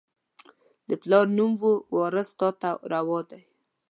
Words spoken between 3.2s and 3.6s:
دي